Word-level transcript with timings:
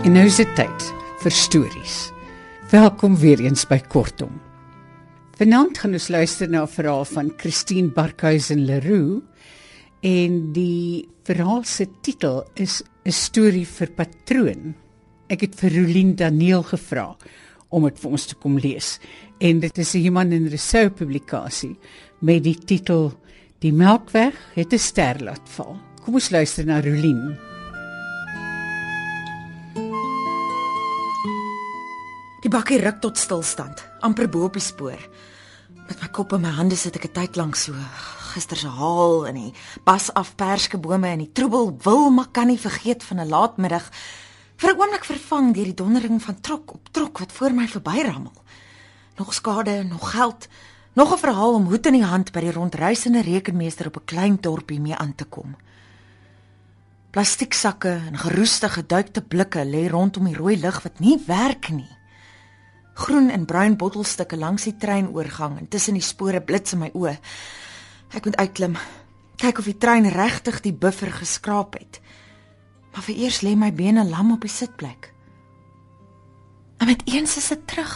En 0.00 0.14
nou 0.16 0.22
is 0.24 0.38
dit 0.40 0.52
tyd 0.56 0.84
vir 1.20 1.34
stories. 1.36 1.94
Welkom 2.70 3.18
weer 3.20 3.42
eens 3.44 3.66
by 3.68 3.76
Kortom. 3.92 4.32
Vanaand 5.36 5.76
gaan 5.82 5.92
ons 5.98 6.06
luister 6.08 6.48
na 6.48 6.62
'n 6.62 6.72
verhaal 6.72 7.04
van 7.04 7.32
Christine 7.36 7.92
Barkhuizen 7.92 8.64
Leroux 8.64 9.20
en 10.00 10.52
die 10.52 11.08
verhaal 11.24 11.64
se 11.64 11.86
titel 12.00 12.48
is 12.54 12.82
'n 13.04 13.12
storie 13.12 13.66
vir 13.66 13.90
patroon. 13.90 14.74
Ek 15.28 15.40
het 15.40 15.54
vir 15.54 15.70
Rolien 15.70 16.14
Daniel 16.16 16.62
gevra 16.62 17.16
om 17.68 17.84
dit 17.84 18.00
vir 18.00 18.10
ons 18.10 18.26
te 18.26 18.34
kom 18.34 18.56
lees 18.56 18.98
en 19.38 19.60
dit 19.60 19.78
is 19.78 19.94
'n 19.94 20.02
Human 20.02 20.32
en 20.32 20.48
Resou 20.48 20.88
publikasie 20.88 21.78
met 22.20 22.42
die 22.42 22.58
titel 22.58 23.12
Die 23.58 23.72
Melkweg 23.72 24.34
het 24.54 24.72
'n 24.72 24.78
ster 24.78 25.22
laat 25.22 25.48
val. 25.48 25.76
Kom 26.04 26.14
ons 26.14 26.30
luister 26.30 26.64
na 26.64 26.80
Rolien. 26.80 27.49
Die 32.50 32.58
bakkie 32.58 32.80
ruk 32.82 32.96
tot 32.98 33.14
stilstand, 33.14 33.78
amper 34.02 34.26
bo 34.26 34.48
op 34.48 34.56
die 34.58 34.62
spoor. 34.64 34.98
Met 35.86 36.00
my 36.02 36.08
kop 36.10 36.32
in 36.34 36.40
my 36.42 36.50
hande 36.50 36.74
sit 36.74 36.96
ek 36.98 37.04
'n 37.06 37.12
tyd 37.14 37.36
lank 37.38 37.54
so. 37.54 37.72
Gister 38.34 38.56
se 38.56 38.66
haal 38.66 39.26
in 39.26 39.34
die 39.34 39.54
bas 39.84 40.10
af 40.14 40.34
perskebome 40.34 41.06
en 41.06 41.18
die 41.18 41.32
troebel 41.32 41.78
wil 41.84 42.10
maar 42.10 42.26
kan 42.32 42.48
nie 42.48 42.58
vergeet 42.58 43.04
van 43.04 43.20
'n 43.20 43.28
laatmiddag 43.28 43.86
vir 44.56 44.70
'n 44.70 44.80
oomblik 44.80 45.04
vervang 45.04 45.54
deur 45.54 45.64
die 45.64 45.74
dondering 45.74 46.22
van 46.22 46.40
trok 46.40 46.74
op 46.74 46.88
trok 46.90 47.18
wat 47.18 47.32
voor 47.32 47.52
my 47.52 47.68
verbyrammel. 47.68 48.42
Nog 49.16 49.32
skade, 49.34 49.84
nog 49.84 50.10
geld, 50.10 50.48
nog 50.94 51.12
'n 51.12 51.18
verhaal 51.18 51.54
om 51.54 51.68
hoed 51.68 51.86
in 51.86 51.92
die 51.92 52.04
hand 52.04 52.32
by 52.32 52.40
die 52.40 52.52
rondreisende 52.52 53.22
rekenmeester 53.22 53.86
op 53.86 53.96
'n 53.96 54.04
klein 54.04 54.38
dorpie 54.40 54.80
mee 54.80 54.96
aan 54.96 55.14
te 55.14 55.24
kom. 55.24 55.56
Plastieksakke 57.10 58.00
en 58.08 58.18
geroeste 58.18 58.68
geduikte 58.68 59.22
blikke 59.22 59.64
lê 59.64 59.88
rondom 59.88 60.24
die 60.24 60.36
rooi 60.36 60.58
lig 60.60 60.82
wat 60.82 60.98
nie 60.98 61.22
werk 61.26 61.68
nie. 61.68 61.99
Groen 63.00 63.30
en 63.32 63.46
bruin 63.48 63.76
bottelstukke 63.80 64.36
langs 64.36 64.66
die 64.68 64.76
treinoorgang 64.76 65.56
en 65.58 65.68
tussen 65.72 65.96
die 65.96 66.04
spore 66.04 66.42
blits 66.44 66.74
in 66.76 66.82
my 66.82 66.90
oë. 66.92 67.14
Ek 68.12 68.26
moet 68.28 68.36
uitklim. 68.36 68.76
Kyk 69.40 69.62
of 69.62 69.68
die 69.70 69.78
trein 69.80 70.08
regtig 70.12 70.60
die 70.60 70.74
buffer 70.76 71.12
geskraap 71.14 71.78
het. 71.80 72.00
Maar 72.92 73.06
vir 73.06 73.22
eers 73.24 73.40
lê 73.46 73.54
my 73.56 73.70
bene 73.72 74.04
lam 74.04 74.34
op 74.34 74.44
die 74.44 74.52
sitplek. 74.52 75.12
En 76.80 76.90
met 76.90 77.02
eens 77.08 77.36
is 77.36 77.48
dit 77.48 77.66
terug. 77.72 77.94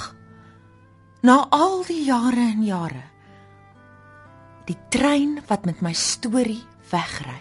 Na 1.24 1.46
al 1.50 1.82
die 1.88 2.04
jare 2.04 2.46
en 2.52 2.64
jare. 2.64 3.02
Die 4.68 4.78
trein 4.88 5.40
wat 5.48 5.64
met 5.68 5.80
my 5.84 5.92
storie 5.92 6.62
wegry. 6.92 7.40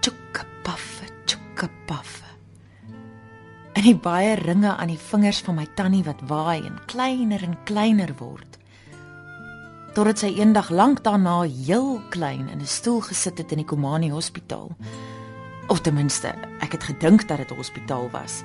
Tjokkapaffe, 0.00 1.10
tjokkapaffe. 1.26 2.23
En 3.84 3.90
die 3.90 4.00
baie 4.00 4.32
ringe 4.40 4.70
aan 4.80 4.88
die 4.88 5.00
vingers 5.10 5.42
van 5.44 5.58
my 5.58 5.66
tannie 5.76 6.06
wat 6.06 6.22
waai 6.24 6.62
en 6.64 6.78
kleiner 6.88 7.42
en 7.44 7.58
kleiner 7.68 8.14
word. 8.16 8.54
Totdat 9.92 10.22
sy 10.22 10.30
eendag 10.38 10.70
lank 10.72 11.02
daarna 11.04 11.42
heel 11.42 12.00
klein 12.14 12.48
in 12.48 12.62
'n 12.64 12.66
stoel 12.66 13.02
gesit 13.04 13.36
het 13.38 13.52
in 13.52 13.60
die 13.60 13.68
Komani 13.68 14.08
Hospitaal. 14.08 14.70
Of 15.68 15.80
ten 15.80 15.94
minste, 15.94 16.32
ek 16.60 16.72
het 16.72 16.84
gedink 16.84 17.28
dat 17.28 17.36
dit 17.38 17.50
'n 17.50 17.56
hospitaal 17.56 18.08
was. 18.10 18.42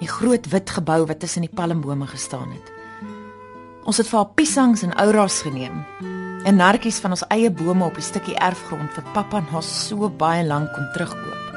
Die 0.00 0.08
groot 0.08 0.46
wit 0.46 0.70
gebou 0.70 1.06
wat 1.06 1.20
tussen 1.20 1.40
die 1.40 1.54
palmbome 1.54 2.06
gestaan 2.06 2.52
het. 2.52 2.72
Ons 3.84 3.96
het 3.96 4.08
vir 4.08 4.18
haar 4.18 4.34
piesangs 4.34 4.82
en 4.82 4.94
ouras 4.94 5.40
geneem. 5.42 5.84
En 6.44 6.56
nartjies 6.56 7.00
van 7.00 7.10
ons 7.10 7.26
eie 7.28 7.50
bome 7.50 7.84
op 7.84 7.96
'n 7.96 8.02
stukkie 8.02 8.36
erfgrond 8.36 8.94
wat 8.94 9.12
pappa 9.12 9.40
na 9.40 9.60
so 9.60 10.10
baie 10.10 10.44
lank 10.44 10.72
kon 10.72 10.90
terugkoop. 10.92 11.51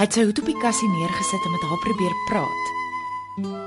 Hy 0.00 0.06
het 0.06 0.16
sy 0.16 0.22
hoed 0.24 0.38
op 0.40 0.46
die 0.48 0.56
kassie 0.56 0.86
neergesit 0.88 1.42
en 1.44 1.52
met 1.52 1.64
haar 1.68 1.80
probeer 1.84 2.12
praat. 2.24 2.68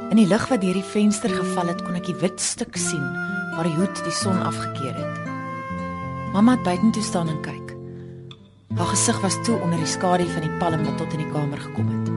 In 0.10 0.18
die 0.18 0.26
lig 0.26 0.48
wat 0.50 0.64
deur 0.64 0.80
die 0.80 0.88
venster 0.96 1.30
geval 1.30 1.70
het, 1.70 1.84
kon 1.86 2.00
ek 2.00 2.08
die 2.08 2.16
wit 2.24 2.42
stuk 2.42 2.74
sien 2.74 3.04
waar 3.54 3.70
die 3.70 3.76
hoed 3.78 4.02
die 4.02 4.16
son 4.18 4.40
afgekeer 4.42 4.98
het. 4.98 5.30
Mamma 6.34 6.56
het 6.56 6.66
buitentoe 6.66 7.06
staan 7.06 7.30
en 7.30 7.38
kyk. 7.46 7.76
Haar 8.80 8.90
gesig 8.96 9.22
was 9.22 9.38
toe 9.46 9.60
onder 9.62 9.78
die 9.78 9.92
skadu 9.94 10.26
van 10.34 10.48
die 10.48 10.58
palm 10.58 10.82
wat 10.90 10.98
tot 11.04 11.14
in 11.14 11.22
die 11.22 11.30
kamer 11.36 11.62
gekom 11.68 11.94
het. 11.94 12.12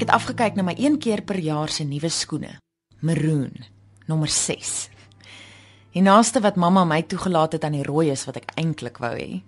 Ek 0.00 0.06
het 0.06 0.16
afgekyk 0.16 0.56
na 0.56 0.64
my 0.64 0.78
een 0.80 0.96
keer 1.04 1.20
per 1.28 1.36
jaar 1.36 1.68
se 1.68 1.84
nuwe 1.84 2.08
skoene. 2.08 2.56
Maroon, 3.04 3.52
nommer 4.08 4.32
6. 4.32 4.88
Die 5.92 6.08
naaste 6.08 6.40
wat 6.40 6.56
mamma 6.56 6.88
my 6.88 7.02
toegelaat 7.04 7.60
het 7.60 7.68
aan 7.68 7.76
die 7.76 7.84
rooi 7.84 8.08
is 8.16 8.24
wat 8.24 8.40
ek 8.40 8.56
eintlik 8.56 9.04
wou 9.04 9.12
hê. 9.20 9.42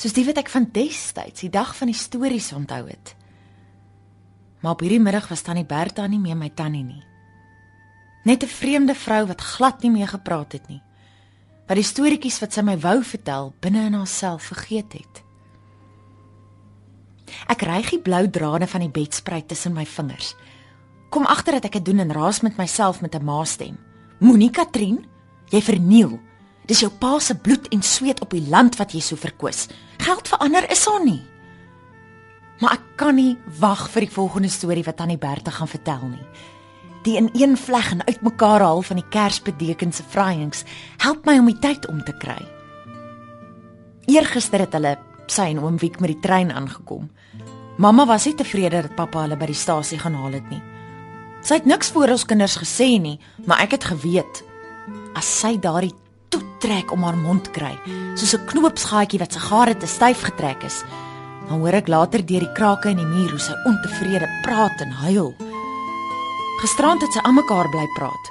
Soos 0.00 0.14
die 0.16 0.24
wat 0.24 0.38
ek 0.40 0.48
van 0.48 0.70
destyds, 0.72 1.42
die 1.44 1.52
dag 1.52 1.74
van 1.76 1.90
die 1.90 1.98
stories 1.98 2.54
onthou 2.56 2.86
het. 2.88 3.12
Maar 4.64 4.72
op 4.72 4.80
hierdie 4.84 5.00
middag 5.00 5.28
was 5.28 5.44
tannie 5.44 5.66
Bertha 5.68 6.06
nie 6.08 6.20
meer 6.20 6.38
my 6.40 6.48
tannie 6.56 6.84
nie. 6.84 7.02
Net 8.24 8.42
'n 8.42 8.48
vreemde 8.48 8.94
vrou 8.94 9.26
wat 9.26 9.40
glad 9.40 9.82
nie 9.82 9.90
meer 9.90 10.08
gepraat 10.08 10.52
het 10.52 10.68
nie. 10.68 10.82
Wat 11.66 11.76
die 11.76 11.84
storieetjies 11.84 12.40
wat 12.40 12.52
sy 12.52 12.62
my 12.62 12.78
wou 12.78 13.02
vertel 13.02 13.52
binne 13.60 13.86
in 13.86 13.94
haarself 13.94 14.42
vergeet 14.42 14.92
het. 14.92 15.22
Ek 17.48 17.62
ryg 17.62 17.90
die 17.90 18.00
blou 18.00 18.30
drade 18.30 18.66
van 18.66 18.80
die 18.80 18.90
bedspruit 18.90 19.48
tussen 19.48 19.72
my 19.72 19.86
vingers. 19.86 20.34
Kom 21.10 21.26
agter 21.26 21.52
dat 21.52 21.64
ek 21.64 21.72
dit 21.72 21.84
doen 21.84 21.98
en 21.98 22.12
raas 22.12 22.40
met 22.40 22.56
myself 22.56 23.00
met 23.00 23.14
'n 23.14 23.24
maastem. 23.24 23.78
Moenie 24.18 24.50
Katrien, 24.50 25.06
jy 25.50 25.60
verniel. 25.60 26.20
Dis 26.70 26.84
jou 26.84 26.90
pa 27.02 27.16
se 27.18 27.34
bloed 27.34 27.66
en 27.74 27.82
sweet 27.82 28.20
op 28.22 28.30
die 28.30 28.46
land 28.46 28.76
wat 28.78 28.92
jy 28.94 29.00
so 29.02 29.18
verkwis. 29.18 29.64
Geld 29.98 30.28
verander 30.30 30.68
is 30.70 30.84
haar 30.86 31.02
nie. 31.02 31.18
Maar 32.60 32.76
ek 32.76 32.84
kan 33.00 33.16
nie 33.18 33.32
wag 33.58 33.88
vir 33.90 34.04
die 34.06 34.14
volgende 34.14 34.50
storie 34.52 34.84
wat 34.86 35.00
Tannie 35.00 35.18
Bertha 35.18 35.50
gaan 35.56 35.70
vertel 35.70 36.04
nie. 36.12 36.26
Die 37.02 37.16
in 37.18 37.30
een 37.34 37.56
vleg 37.58 37.88
en 37.90 38.04
uitmekaar 38.06 38.62
haal 38.62 38.84
van 38.86 39.00
die 39.00 39.08
Kersbedeken 39.10 39.90
se 39.92 40.04
vraaiings 40.12 40.62
help 41.02 41.26
my 41.26 41.38
om 41.40 41.48
die 41.50 41.58
tyd 41.58 41.88
om 41.90 42.04
te 42.06 42.14
kry. 42.22 42.38
Eergister 44.06 44.62
het 44.62 44.76
hulle 44.76 44.94
sy 45.26 45.48
en 45.50 45.62
oom 45.64 45.80
Wiek 45.80 45.98
met 45.98 46.12
die 46.12 46.20
trein 46.22 46.52
aangekom. 46.54 47.08
Mamma 47.82 48.06
was 48.06 48.28
nie 48.28 48.36
tevrede 48.38 48.84
dat 48.84 48.94
pappa 48.94 49.24
hulle 49.24 49.38
by 49.40 49.48
die 49.50 49.58
stasie 49.58 49.98
gaan 49.98 50.14
haal 50.14 50.38
het 50.38 50.46
nie. 50.52 50.60
Sy 51.42 51.58
het 51.58 51.66
niks 51.66 51.90
voor 51.90 52.14
ons 52.14 52.26
kinders 52.28 52.58
gesê 52.60 52.92
nie, 53.00 53.16
maar 53.48 53.64
ek 53.64 53.78
het 53.78 53.88
geweet 53.90 54.44
as 55.18 55.26
sy 55.40 55.56
daardie 55.58 55.96
toetrek 56.60 56.92
om 56.92 57.04
haar 57.04 57.16
mond 57.16 57.50
kry, 57.56 57.72
soos 58.14 58.34
'n 58.36 58.46
knoopsgaatjie 58.46 59.18
wat 59.18 59.32
sy 59.32 59.40
gare 59.40 59.74
te 59.76 59.86
styf 59.86 60.22
getrek 60.22 60.62
is, 60.64 60.84
dan 61.48 61.60
hoor 61.60 61.72
ek 61.72 61.88
later 61.88 62.20
deur 62.20 62.40
die 62.40 62.52
krake 62.52 62.90
in 62.90 62.96
die 62.96 63.06
muur 63.06 63.30
hoe 63.30 63.38
sy 63.38 63.54
ontevrede 63.64 64.28
praat 64.42 64.80
en 64.80 64.92
huil. 64.92 65.34
Gisterand 66.60 67.00
het 67.00 67.12
sy 67.12 67.20
aan 67.24 67.34
mekaar 67.34 67.68
bly 67.70 67.86
praat. 67.96 68.24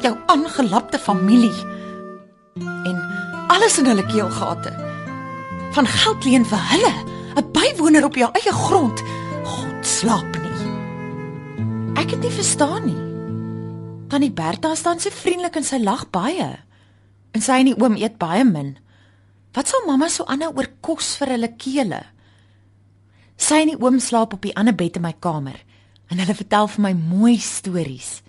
Jou 0.00 0.16
aangelapte 0.26 0.98
familie 0.98 1.52
en 2.56 2.96
alles 3.48 3.78
in 3.78 3.86
hulle 3.86 4.06
keelgate. 4.06 4.72
Van 5.72 5.86
geld 5.86 6.24
leen 6.24 6.44
vir 6.44 6.58
hulle, 6.58 6.94
'n 7.36 7.52
bywoner 7.52 8.04
op 8.04 8.14
jou 8.14 8.30
eie 8.32 8.52
grond. 8.52 9.02
God 9.44 9.86
slaap 9.86 10.32
nie. 10.40 11.92
Ek 11.96 12.10
het 12.10 12.20
nie 12.20 12.30
verstaan 12.30 12.86
nie. 12.86 13.02
Tannie 14.08 14.32
Bertha 14.32 14.74
staan 14.74 15.00
so 15.00 15.10
vriendelik 15.10 15.56
en 15.56 15.64
sy 15.64 15.78
lag 15.78 16.10
baie. 16.10 16.65
En 17.36 17.42
sy 17.44 17.60
en 17.60 17.68
die 17.68 17.76
oom 17.76 17.98
eet 18.00 18.16
baie 18.16 18.44
min. 18.48 18.78
Wat 19.52 19.68
sal 19.68 19.84
mamma 19.84 20.08
so 20.08 20.24
aanhou 20.24 20.54
oor 20.56 20.70
kos 20.84 21.18
vir 21.20 21.34
hulle 21.34 21.50
kele? 21.60 21.98
Sy 23.36 23.58
en 23.64 23.72
die 23.74 23.80
oom 23.82 23.98
slaap 24.00 24.32
op 24.32 24.46
die 24.46 24.54
ander 24.56 24.76
bed 24.76 24.96
in 24.96 25.04
my 25.04 25.12
kamer 25.20 25.58
en 26.08 26.22
hulle 26.22 26.36
vertel 26.38 26.70
vir 26.70 26.84
my 26.86 26.92
mooi 26.96 27.34
stories. 27.42 28.22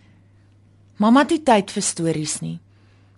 Mamma 0.99 1.23
het 1.23 1.35
nie 1.35 1.43
tyd 1.47 1.71
vir 1.71 1.85
stories 1.85 2.39
nie. 2.41 2.57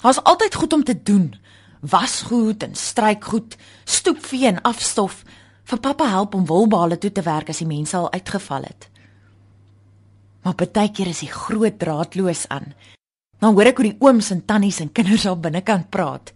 Daar's 0.04 0.22
altyd 0.30 0.60
goed 0.62 0.76
om 0.78 0.84
te 0.86 0.94
doen. 0.94 1.32
Wasgoed 1.80 2.64
en 2.68 2.76
strykgoed, 2.76 3.56
stoepvee 3.88 4.52
en 4.52 4.62
afstof. 4.68 5.24
Vir 5.64 5.82
pappa 5.82 6.10
help 6.12 6.36
om 6.36 6.46
wolbale 6.46 7.00
toe 7.00 7.12
te 7.12 7.24
werk 7.26 7.50
as 7.50 7.64
die 7.64 7.70
mense 7.72 7.98
al 7.98 8.12
uitgeval 8.12 8.68
het. 8.68 8.90
Maar 10.44 10.60
baie 10.60 10.92
keer 10.92 11.10
is 11.16 11.24
die 11.26 11.34
groot 11.34 11.80
draadloos 11.80 12.46
aan. 12.52 12.76
Dan 13.40 13.56
hoor 13.56 13.72
ek 13.72 13.80
hoe 13.80 13.88
die 13.88 13.98
ooms 14.04 14.32
en 14.36 14.46
tannies 14.46 14.82
en 14.84 14.92
kinders 14.92 15.26
al 15.30 15.40
binnekant 15.40 15.90
praat. 15.90 16.34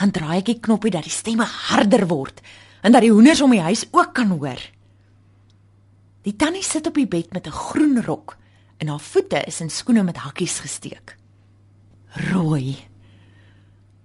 Dan 0.00 0.10
draai 0.10 0.38
ek 0.40 0.48
die 0.48 0.60
knoppie 0.60 0.92
dat 0.94 1.04
die 1.04 1.12
stemme 1.12 1.44
harder 1.44 2.06
word 2.08 2.40
en 2.82 2.92
dat 2.92 3.04
die 3.04 3.12
hoenders 3.12 3.42
om 3.44 3.52
die 3.54 3.62
huis 3.62 3.84
ook 3.92 4.14
kan 4.16 4.32
hoor. 4.34 4.60
Die 6.22 6.36
tannie 6.38 6.64
sit 6.64 6.86
op 6.86 6.96
die 6.98 7.06
bed 7.06 7.32
met 7.32 7.46
'n 7.46 7.50
groen 7.50 8.02
rok 8.02 8.36
en 8.78 8.88
haar 8.88 9.00
voete 9.00 9.44
is 9.46 9.60
in 9.60 9.70
skoene 9.70 10.02
met 10.02 10.16
hakkies 10.16 10.58
gesteek. 10.60 11.16
Rooi. 12.32 12.76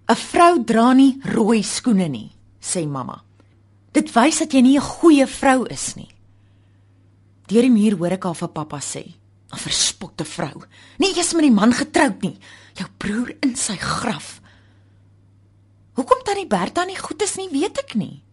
'n 0.10 0.16
Vrou 0.16 0.64
dra 0.64 0.94
nie 0.94 1.20
rooi 1.24 1.64
skoene 1.64 2.08
nie, 2.08 2.32
sê 2.62 2.88
mamma. 2.88 3.24
Dit 3.92 4.12
wys 4.14 4.40
dat 4.40 4.54
jy 4.54 4.62
nie 4.62 4.78
'n 4.78 4.82
goeie 4.82 5.28
vrou 5.28 5.66
is 5.66 5.96
nie. 5.96 6.10
Deur 7.48 7.62
die 7.62 7.72
muur 7.72 7.98
hoor 7.98 8.12
ek 8.12 8.24
haar 8.24 8.36
vir 8.36 8.48
pappa 8.48 8.80
sê: 8.80 9.16
"’n 9.54 9.58
Verspotte 9.58 10.26
vrou. 10.26 10.64
Nie 10.98 11.16
eers 11.16 11.34
met 11.34 11.44
die 11.44 11.52
man 11.52 11.74
getroud 11.74 12.22
nie. 12.22 12.38
Jou 12.74 12.90
broer 12.98 13.36
in 13.42 13.56
sy 13.56 13.76
graf." 13.76 14.42
Hoekom 15.98 16.24
tannie 16.24 16.48
Bertha 16.48 16.86
nie 16.86 16.98
goed 16.98 17.22
is 17.22 17.36
nie, 17.36 17.50
weet 17.50 17.78
ek 17.78 17.96
nie. 17.96 18.24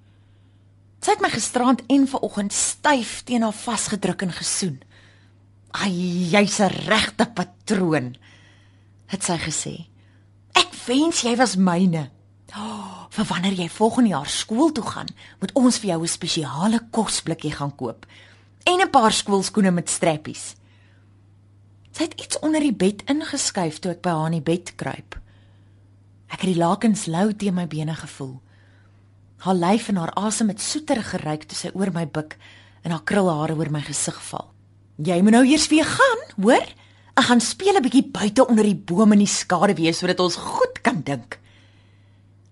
Sy 1.01 1.11
het 1.11 1.21
my 1.21 1.31
gisterand 1.33 1.83
en 1.93 2.07
vanoggend 2.09 2.53
styf 2.53 3.23
teen 3.25 3.43
haar 3.45 3.57
vasgedruk 3.57 4.23
en 4.23 4.33
gesoen. 4.33 4.83
"Ai, 5.71 5.93
jy's 6.33 6.61
'n 6.61 6.73
regte 6.89 7.27
patroon," 7.27 8.17
het 9.07 9.23
sy 9.25 9.39
gesê. 9.39 9.87
"Ek 10.53 10.73
wens 10.87 11.23
jy 11.23 11.37
was 11.37 11.57
myne." 11.57 12.11
Oh, 12.57 13.07
vir 13.11 13.25
wanneer 13.25 13.53
jy 13.53 13.69
volgende 13.69 14.11
jaar 14.11 14.29
skool 14.29 14.73
toe 14.73 14.85
gaan, 14.85 15.09
moet 15.41 15.53
ons 15.55 15.79
vir 15.79 15.91
jou 15.91 16.03
'n 16.03 16.09
spesiale 16.09 16.81
kosblikkie 16.91 17.53
gaan 17.53 17.75
koop 17.77 18.07
en 18.65 18.81
'n 18.81 18.91
paar 18.91 19.13
skoolskoene 19.13 19.71
met 19.71 19.91
strappies. 19.91 20.55
Sy 21.95 22.09
het 22.09 22.17
iets 22.19 22.39
onder 22.43 22.65
die 22.65 22.75
bed 22.75 23.05
ingeskuif 23.07 23.79
toe 23.79 23.93
ek 23.95 24.01
by 24.03 24.11
haar 24.11 24.33
in 24.33 24.41
die 24.41 24.47
bed 24.49 24.73
kruip. 24.81 25.15
Ek 26.27 26.41
het 26.43 26.51
die 26.51 26.59
lakens 26.59 27.05
lou 27.07 27.29
teen 27.39 27.55
my 27.55 27.69
bene 27.71 27.95
gevoel. 27.95 28.41
Haar 29.47 29.55
lyf 29.55 29.87
en 29.93 30.01
haar 30.03 30.15
asem 30.19 30.51
het 30.51 30.63
soeter 30.63 30.99
geruik 31.07 31.47
toe 31.47 31.59
sy 31.59 31.71
oor 31.79 31.93
my 31.95 32.03
buik 32.11 32.35
en 32.83 32.91
haar 32.91 33.05
krulhare 33.07 33.55
oor 33.55 33.71
my 33.71 33.85
gesig 33.87 34.19
val. 34.31 34.51
Jy 34.99 35.21
moet 35.23 35.37
nou 35.37 35.45
eers 35.47 35.69
weer 35.71 35.87
gaan, 35.87 36.25
hoor? 36.43 36.67
Ek 37.15 37.29
gaan 37.29 37.41
speel 37.41 37.79
'n 37.79 37.83
bietjie 37.83 38.11
buite 38.11 38.47
onder 38.47 38.65
die 38.65 38.75
bome 38.75 39.15
in 39.15 39.23
die 39.23 39.31
skaduwee 39.31 39.93
sodat 39.93 40.21
ons 40.21 40.37
goed 40.37 40.83
kan 40.83 41.03
dink. 41.03 41.39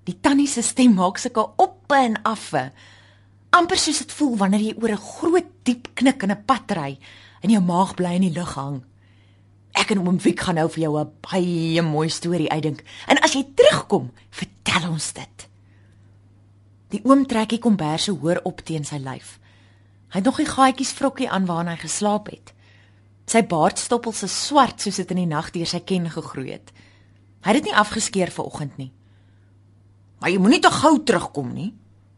Die 0.05 0.19
tannie 0.21 0.47
se 0.47 0.63
stem 0.63 0.95
maak 0.95 1.19
sulke 1.19 1.51
oppe 1.57 1.95
en 1.95 2.23
affe. 2.23 2.71
amper 3.51 3.77
soos 3.77 3.99
dit 3.99 4.13
voel 4.13 4.37
wanneer 4.37 4.61
jy 4.61 4.75
oor 4.81 4.91
'n 4.91 4.97
groot 4.97 5.51
diep 5.65 5.89
knik 5.95 6.23
in 6.23 6.31
'n 6.31 6.45
pad 6.47 6.71
ry 6.71 6.99
en 7.43 7.51
jou 7.51 7.61
maag 7.61 7.95
bly 7.95 8.15
in 8.15 8.31
die 8.31 8.39
lug 8.39 8.55
hang. 8.55 8.83
Ek 9.83 9.91
en 9.91 10.05
oom 10.05 10.19
Wiek 10.23 10.45
gaan 10.47 10.61
nou 10.61 10.69
vir 10.71 10.83
jou 10.85 10.99
'n 11.01 11.11
baie 11.27 11.83
mooi 11.83 12.09
storie 12.09 12.51
uitdink. 12.51 12.85
En 13.09 13.19
as 13.19 13.33
jy 13.33 13.43
terugkom, 13.55 14.13
vertel 14.31 14.91
ons 14.91 15.13
dit. 15.13 15.49
Die 16.91 17.01
oom 17.05 17.27
trek 17.27 17.49
die 17.49 17.59
komberse 17.59 18.13
hoor 18.13 18.41
op 18.45 18.61
teen 18.61 18.85
sy 18.85 18.97
lyf. 18.97 19.41
Hy 20.13 20.21
het 20.21 20.25
nog 20.25 20.37
die 20.37 20.47
gaatjies 20.47 20.93
vrokkie 20.93 21.31
aan 21.31 21.47
waarna 21.47 21.71
hy 21.71 21.77
geslaap 21.77 22.31
het. 22.31 22.53
Sy 23.27 23.43
baardstoppels 23.43 24.23
is 24.23 24.47
swart 24.47 24.81
soos 24.81 24.97
dit 24.97 25.11
in 25.11 25.17
die 25.17 25.27
nag 25.27 25.51
deur 25.51 25.67
sy 25.67 25.81
ken 25.81 26.11
gegroei 26.11 26.53
het. 26.53 26.73
Hy 27.43 27.53
het 27.53 27.63
dit 27.63 27.65
nie 27.65 27.79
afgeskeer 27.79 28.31
vanoggend 28.31 28.77
nie. 28.77 28.93
Maar 30.21 30.31
jy 30.31 30.39
moenie 30.39 30.61
te 30.61 30.71
gou 30.71 31.03
terugkom 31.03 31.55
nie, 31.55 31.75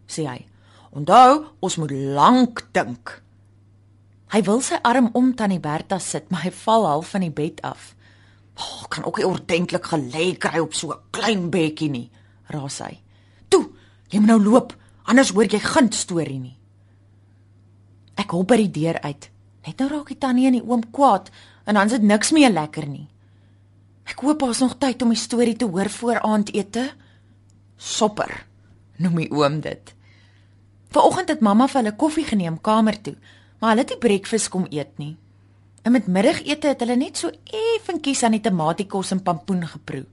sê 0.07 0.27
hy. 0.27 0.47
Onthou, 0.93 1.47
ons 1.61 1.77
moet 1.77 1.91
lank 1.91 2.69
dink. 2.73 3.24
Hy 4.35 4.41
wil 4.43 4.59
sy 4.67 4.81
arm 4.83 5.13
om 5.15 5.29
tannie 5.39 5.61
Bertha 5.63 6.01
sit, 6.03 6.25
maar 6.27 6.43
hy 6.43 6.51
val 6.65 6.89
half 6.89 7.13
van 7.15 7.23
die 7.23 7.31
bed 7.31 7.61
af. 7.63 7.95
"Oh, 8.59 8.89
kan 8.91 9.05
ook 9.05 9.19
nie 9.19 9.27
ordentlik 9.27 9.87
gelê 9.87 10.37
kry 10.39 10.59
op 10.59 10.75
so 10.75 10.91
'n 10.91 10.99
klein 11.11 11.51
bedjie 11.51 11.91
nie," 11.91 12.11
raas 12.47 12.79
hy. 12.79 12.99
"Toe, 13.49 13.71
jy 14.09 14.19
moet 14.19 14.29
nou 14.29 14.43
loop, 14.43 14.77
anders 15.05 15.31
hoor 15.31 15.45
jy 15.45 15.59
geen 15.61 15.93
storie 15.93 16.39
nie." 16.39 16.59
Ek 18.17 18.31
hop 18.31 18.49
by 18.49 18.57
die 18.57 18.71
deur 18.71 19.01
uit. 19.01 19.31
Net 19.67 19.79
nou 19.79 19.89
raak 19.89 20.09
die 20.09 20.19
tannie 20.19 20.47
en 20.47 20.53
die 20.53 20.67
oom 20.67 20.91
kwaad 20.91 21.31
en 21.67 21.75
dan 21.75 21.87
is 21.87 21.93
dit 21.93 22.03
niks 22.03 22.33
meer 22.33 22.51
lekker 22.51 22.89
nie. 22.89 23.09
Ek 24.05 24.21
hoop 24.21 24.39
daar's 24.39 24.61
nog 24.61 24.79
tyd 24.79 25.03
om 25.03 25.09
die 25.09 25.17
storie 25.19 25.57
te 25.57 25.65
hoor 25.65 25.89
voor 25.89 26.21
aandete. 26.21 26.93
Sopper, 27.77 28.47
noem 28.97 29.15
die 29.15 29.31
oom 29.31 29.61
dit. 29.61 29.95
Vanoggend 30.91 31.29
het 31.29 31.41
mamma 31.41 31.69
vir 31.69 31.83
hulle 31.83 31.97
koffie 31.97 32.25
geneem 32.25 32.61
kamer 32.61 33.03
toe 33.03 33.17
maar 33.61 33.75
hulle 33.75 33.85
het 33.85 33.95
nie 33.95 34.03
breakfast 34.03 34.51
kom 34.53 34.67
eet 34.71 34.99
nie. 34.99 35.17
En 35.85 35.93
met 35.93 36.07
middagete 36.07 36.73
het 36.73 36.81
hulle 36.81 36.97
net 36.97 37.21
so 37.21 37.31
effentjies 37.45 38.23
aan 38.25 38.37
die 38.39 38.45
tomatiekos 38.45 39.13
en 39.13 39.23
pampoen 39.23 39.67
geproe. 39.69 40.07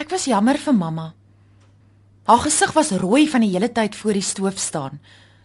Ek 0.00 0.10
was 0.10 0.28
jammer 0.30 0.58
vir 0.58 0.76
mamma. 0.76 1.10
Haar 2.24 2.44
gesig 2.44 2.72
was 2.76 2.92
rooi 3.02 3.26
van 3.28 3.42
die 3.44 3.50
hele 3.50 3.72
tyd 3.72 3.96
voor 3.96 4.16
die 4.16 4.24
stoof 4.24 4.58
staan. 4.58 5.00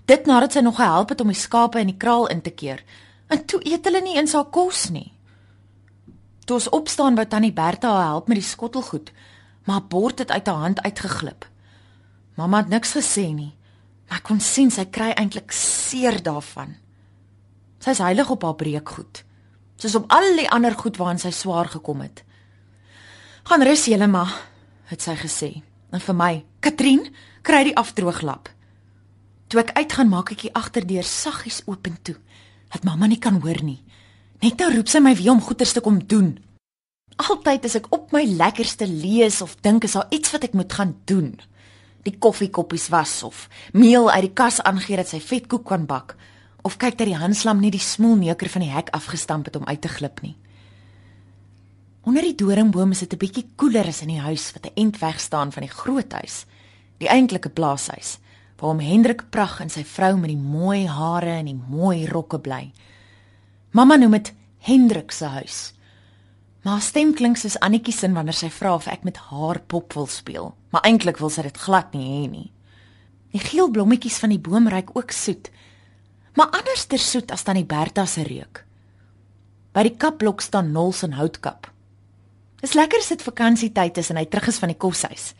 Dit 0.05 0.27
nadat 0.29 0.53
sy 0.53 0.61
nog 0.61 0.77
gehelp 0.77 1.09
het 1.09 1.21
om 1.21 1.33
die 1.33 1.39
skape 1.39 1.81
in 1.81 1.89
die 1.89 1.97
kraal 1.97 2.27
in 2.29 2.43
te 2.45 2.53
keer. 2.53 2.83
En 3.27 3.41
toe 3.45 3.59
eet 3.65 3.85
hulle 3.89 4.03
nie 4.05 4.17
eens 4.19 4.35
haar 4.37 4.51
kos 4.53 4.89
nie. 4.93 5.09
Toe 6.45 6.59
ons 6.59 6.69
opstaan 6.77 7.17
wou 7.17 7.25
tannie 7.25 7.53
Bertha 7.53 7.89
haar 7.89 8.11
help 8.13 8.27
met 8.29 8.37
die 8.37 8.45
skottelgoed, 8.45 9.09
maar 9.65 9.79
haar 9.79 9.89
bord 9.89 10.21
het 10.21 10.31
uit 10.31 10.47
haar 10.47 10.61
hand 10.61 10.81
uitgeglip. 10.85 11.47
Mamma 12.37 12.61
het 12.61 12.69
niks 12.69 12.93
gesê 12.93 13.31
nie, 13.33 13.53
maar 14.05 14.21
ek 14.21 14.27
kon 14.29 14.39
sien 14.43 14.69
sy 14.71 14.85
kry 14.85 15.09
eintlik 15.17 15.55
seer 15.55 16.21
daarvan. 16.21 16.75
Sy's 17.85 18.01
heilig 18.01 18.29
op 18.33 18.41
haar 18.41 18.55
breekgoed. 18.57 19.21
Soos 19.77 19.95
op 19.99 20.07
al 20.09 20.31
die 20.39 20.49
ander 20.49 20.73
goed 20.73 20.97
waaraan 20.97 21.21
sy 21.21 21.29
swaar 21.29 21.67
gekom 21.69 22.01
het. 22.01 22.23
Gaan 23.45 23.61
rus 23.61 23.85
julle 23.85 24.07
maar, 24.09 24.31
het 24.89 25.05
sy 25.05 25.13
gesê. 25.19 25.51
En 25.93 26.01
vir 26.01 26.17
my, 26.17 26.31
Katrien, 26.65 27.03
kry 27.45 27.61
die 27.67 27.75
afdrooglap. 27.77 28.49
Toe 29.53 29.61
ek 29.61 29.75
uitgaan, 29.77 30.09
maak 30.09 30.33
ek 30.33 30.47
die 30.47 30.53
agterdeur 30.57 31.05
saggies 31.05 31.61
oop 31.69 31.85
en 31.85 32.01
toe, 32.01 32.17
dat 32.73 32.87
mamma 32.89 33.05
nie 33.05 33.21
kan 33.21 33.37
hoor 33.43 33.61
nie. 33.61 33.83
Net 34.41 34.57
nou 34.57 34.71
roep 34.73 34.89
sy 34.89 35.03
my 35.05 35.13
weer 35.13 35.35
om 35.35 35.45
goeders 35.45 35.77
te 35.77 35.85
kom 35.85 36.01
doen. 36.01 36.33
Altyd 37.21 37.69
as 37.69 37.77
ek 37.77 37.91
op 37.93 38.09
my 38.15 38.25
lekkerste 38.25 38.89
lees 38.89 39.43
of 39.45 39.59
dink 39.61 39.85
is 39.85 39.93
daar 39.93 40.09
iets 40.09 40.33
wat 40.33 40.49
ek 40.49 40.57
moet 40.57 40.73
gaan 40.73 40.97
doen. 41.05 41.35
Die 42.01 42.17
koffiekoppies 42.17 42.89
was 42.89 43.21
of 43.23 43.45
meel 43.77 44.09
uit 44.09 44.25
die 44.25 44.33
kas 44.33 44.57
aangee 44.65 44.97
dat 44.97 45.13
sy 45.13 45.21
vetkoek 45.21 45.69
kan 45.69 45.85
bak 45.85 46.17
of 46.65 46.79
kyk 46.81 46.97
dat 46.97 47.07
die 47.07 47.19
handslam 47.19 47.61
nie 47.61 47.69
die 47.73 47.83
smoelneuker 47.83 48.49
van 48.49 48.63
die 48.65 48.73
hek 48.73 48.89
afgestamp 48.97 49.45
het 49.45 49.55
om 49.59 49.67
uit 49.69 49.81
te 49.81 49.91
glip 49.91 50.23
nie. 50.25 50.33
Onder 52.05 52.25
die 52.25 52.35
doringboom 52.37 52.91
is 52.91 52.99
dit 53.05 53.13
'n 53.13 53.17
bietjie 53.17 53.45
koeler 53.55 53.87
as 53.87 54.01
in 54.01 54.09
die 54.09 54.19
huis 54.19 54.51
wat 54.53 54.65
'n 54.65 54.73
ent 54.75 54.99
weg 54.99 55.19
staan 55.19 55.51
van 55.51 55.61
die 55.61 55.69
groot 55.71 56.11
huis, 56.11 56.45
die 56.97 57.09
eintlike 57.09 57.49
plaashuis, 57.49 58.17
waar 58.57 58.69
hom 58.69 58.79
Hendrik 58.79 59.29
Prag 59.29 59.59
en 59.59 59.69
sy 59.69 59.83
vrou 59.83 60.17
met 60.17 60.29
die 60.29 60.37
mooi 60.37 60.87
hare 60.87 61.37
en 61.37 61.45
die 61.45 61.61
mooi 61.69 62.07
rokke 62.07 62.39
bly. 62.39 62.71
Mamma 63.71 63.95
noem 63.95 64.11
dit 64.11 64.33
Hendrik 64.59 65.11
se 65.11 65.25
huis. 65.25 65.73
Maar 66.63 66.81
stem 66.81 67.13
klink 67.13 67.37
soos 67.37 67.59
Annetjie 67.59 67.93
se 67.93 68.11
wanneer 68.11 68.33
sy 68.33 68.49
vra 68.49 68.73
of 68.75 68.87
ek 68.87 69.03
met 69.03 69.17
haar 69.17 69.59
pop 69.59 69.93
wil 69.93 70.07
speel, 70.07 70.55
maar 70.71 70.81
eintlik 70.81 71.17
wil 71.17 71.29
sy 71.29 71.41
dit 71.41 71.57
glad 71.57 71.93
nie 71.93 72.07
hê 72.07 72.29
nie. 72.29 72.51
Die 73.31 73.39
geel 73.39 73.69
blommetjies 73.69 74.17
van 74.17 74.29
die 74.29 74.39
boom 74.39 74.67
ruik 74.67 74.95
ook 74.95 75.11
soet 75.11 75.51
maar 76.35 76.51
anders 76.51 76.85
ter 76.85 76.99
soet 76.99 77.31
as 77.31 77.43
tannie 77.43 77.65
Bertha 77.65 78.05
se 78.05 78.23
reuk. 78.27 78.63
By 79.75 79.83
die 79.87 79.95
kapblok 79.99 80.43
staan 80.43 80.71
Nols 80.71 81.03
en 81.03 81.17
houtkap. 81.17 81.69
Dis 82.61 82.75
lekker 82.77 83.01
as 83.03 83.11
dit 83.11 83.23
vakansietyd 83.23 83.97
is 84.01 84.09
en 84.11 84.19
hy 84.19 84.25
terug 84.29 84.47
is 84.51 84.59
van 84.61 84.71
die 84.71 84.79
koshuis. 84.79 85.33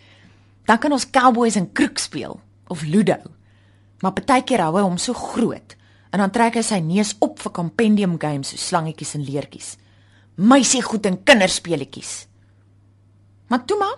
Dan 0.67 0.81
kan 0.81 0.93
ons 0.96 1.08
cowboys 1.10 1.58
en 1.60 1.72
kroek 1.72 2.01
speel 2.01 2.39
of 2.67 2.84
ludo. 2.84 3.17
Maar 4.03 4.15
partykeer 4.17 4.65
hou 4.65 4.75
hy 4.75 4.84
hom 4.86 5.00
so 5.01 5.15
groot 5.17 5.75
en 6.15 6.22
dan 6.24 6.31
trek 6.31 6.55
hy 6.55 6.63
sy 6.63 6.77
neus 6.79 7.12
op 7.19 7.41
vir 7.43 7.51
compendium 7.51 8.15
games 8.22 8.53
so 8.53 8.62
slangetjies 8.62 9.17
en 9.17 9.25
leertjies. 9.27 9.74
Meisie 10.39 10.79
goed 10.84 11.08
en 11.10 11.17
kinderspeletjies. 11.27 12.13
Maar 13.51 13.65
toe 13.67 13.77
maar. 13.79 13.98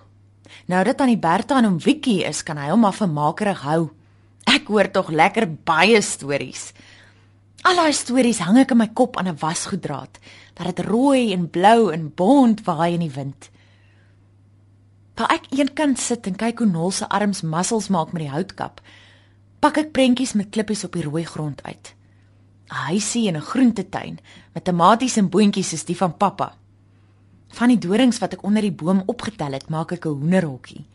Nou 0.65 0.81
dat 0.83 0.97
tannie 0.97 1.19
Bertha 1.21 1.59
en 1.59 1.67
hom 1.69 1.77
Wikkie 1.83 2.23
is, 2.25 2.41
kan 2.43 2.57
hy 2.57 2.71
hom 2.71 2.81
maar 2.85 2.97
vermakerig 2.97 3.61
hou. 3.67 3.81
Ek 4.49 4.69
hoor 4.71 4.89
tog 4.91 5.11
lekker 5.13 5.45
baie 5.67 6.01
stories. 6.01 6.71
Al 7.65 7.75
daai 7.75 7.93
stories 7.93 8.39
hang 8.45 8.59
ek 8.61 8.71
in 8.71 8.77
my 8.77 8.89
kop 8.93 9.17
aan 9.17 9.27
'n 9.27 9.39
wasgoeddraad, 9.41 10.19
dat 10.53 10.75
dit 10.75 10.85
rooi 10.85 11.33
en 11.33 11.49
blou 11.49 11.91
en 11.91 12.13
bont 12.13 12.61
waai 12.65 12.93
in 12.93 12.99
die 12.99 13.15
wind. 13.15 13.49
Waar 15.15 15.31
ek 15.33 15.49
eenkant 15.49 15.99
sit 15.99 16.27
en 16.27 16.35
kyk 16.35 16.59
hoe 16.59 16.67
Nol 16.67 16.91
se 16.91 17.09
arms 17.09 17.41
muscles 17.41 17.87
maak 17.89 18.11
met 18.11 18.21
die 18.21 18.31
houtkap, 18.31 18.81
pak 19.59 19.77
ek 19.77 19.91
prentjies 19.91 20.33
met 20.33 20.49
klippies 20.49 20.83
op 20.83 20.93
die 20.93 21.03
rooi 21.03 21.25
grond 21.25 21.63
uit. 21.63 21.93
'n 22.69 22.75
Huisie 22.91 23.27
en 23.27 23.37
'n 23.37 23.41
groentetuin 23.41 24.19
met 24.53 24.63
tomaties 24.63 25.17
en 25.17 25.29
boontjies 25.29 25.69
soos 25.69 25.85
die 25.85 25.97
van 25.97 26.17
pappa. 26.17 26.55
Van 27.49 27.67
die 27.67 27.77
dorings 27.77 28.19
wat 28.19 28.33
ek 28.33 28.43
onder 28.43 28.61
die 28.61 28.71
boom 28.71 29.03
opgetel 29.05 29.51
het, 29.51 29.69
maak 29.69 29.91
ek 29.91 30.05
'n 30.05 30.09
hoenderhokkie. 30.09 30.85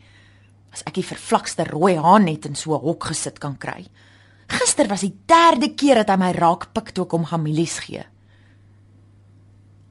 As 0.73 0.83
ek 0.87 0.95
die 0.95 1.05
vervlakste 1.05 1.65
rooi 1.65 1.97
haan 1.97 2.25
net 2.25 2.47
in 2.47 2.55
so 2.55 2.75
'n 2.75 2.81
hok 2.81 3.05
gesit 3.05 3.39
kan 3.39 3.59
kry. 3.59 3.89
Gister 4.53 4.89
was 4.89 5.05
die 5.05 5.15
derde 5.27 5.73
keer 5.75 6.03
dat 6.03 6.13
hy 6.13 6.19
my 6.21 6.33
raak 6.37 6.71
pik 6.77 6.93
toe 6.93 7.07
ek 7.07 7.15
hom 7.17 7.29
families 7.29 7.79
gee. 7.87 8.05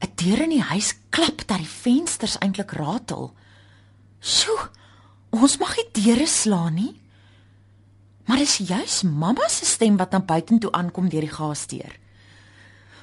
'n 0.02 0.10
Deur 0.22 0.42
in 0.44 0.54
die 0.54 0.62
huis 0.62 0.94
klap 1.10 1.42
dat 1.46 1.58
die 1.58 1.66
vensters 1.66 2.38
eintlik 2.38 2.72
ratel. 2.78 3.32
Sjoe, 4.20 4.68
ons 5.30 5.58
mag 5.58 5.74
nie 5.76 5.88
deure 5.98 6.26
slaan 6.26 6.74
nie. 6.74 6.94
Maar 8.26 8.38
dis 8.38 8.60
juis 8.62 9.02
mamma 9.02 9.48
se 9.48 9.66
stem 9.66 9.96
wat 9.96 10.14
aan 10.14 10.26
buitentoe 10.26 10.70
aankom 10.72 11.08
deur 11.08 11.26
die 11.26 11.34
gasdeur. 11.34 11.98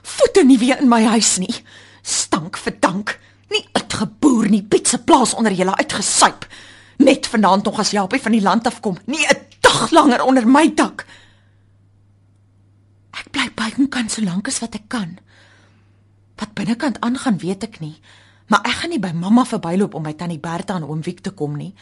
Voete 0.02 0.46
nie 0.46 0.58
weer 0.58 0.80
in 0.80 0.90
my 0.90 1.04
huis 1.04 1.38
nie. 1.44 1.54
Stank 2.02 2.58
vir 2.58 2.78
dank. 2.80 3.20
Nie 3.50 3.66
uitgeboer 3.74 4.50
nie, 4.50 4.64
pizza 4.64 4.98
plaas 4.98 5.34
onder 5.34 5.52
julle 5.52 5.76
uitgesuip. 5.76 6.48
Net 7.04 7.28
vanaand 7.28 7.66
nog 7.66 7.80
as 7.80 7.92
Japie 7.92 8.22
van 8.22 8.32
die 8.32 8.44
land 8.44 8.68
af 8.68 8.80
kom. 8.80 8.98
Nie 9.06 9.28
'n 9.28 9.46
dag 9.62 9.92
langer 9.92 10.24
onder 10.24 10.48
my 10.48 10.74
dak. 10.74 11.06
Ek 13.20 13.32
bly 13.36 13.50
buitekant 13.56 14.14
so 14.14 14.24
lank 14.26 14.48
as 14.48 14.62
wat 14.64 14.78
ek 14.80 14.88
kan. 14.92 15.18
Wat 16.40 16.56
binnekant 16.56 17.00
aangaan, 17.04 17.40
weet 17.42 17.66
ek 17.68 17.80
nie, 17.84 17.98
maar 18.50 18.64
ek 18.66 18.82
gaan 18.82 18.94
nie 18.96 19.02
by 19.04 19.12
mamma 19.14 19.44
verbyloop 19.46 19.96
om 19.98 20.06
by 20.08 20.16
tannie 20.18 20.40
Bertha 20.42 20.80
en 20.80 20.88
oom 20.88 21.04
Wiek 21.06 21.22
te 21.26 21.34
kom 21.36 21.58
nie. 21.60 21.74